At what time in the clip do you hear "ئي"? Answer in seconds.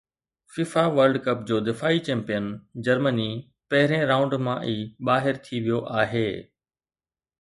4.71-4.79